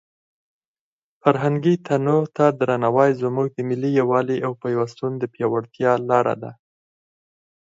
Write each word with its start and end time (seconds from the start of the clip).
فرهنګي 1.21 1.75
تنوع 1.85 2.23
ته 2.35 2.45
درناوی 2.59 3.11
زموږ 3.21 3.47
د 3.53 3.57
ملي 3.69 3.89
یووالي 3.99 4.37
او 4.45 4.51
پیوستون 4.63 5.11
د 5.17 5.23
پیاوړتیا 5.33 5.91
لاره 6.09 6.35
ده. 6.41 6.51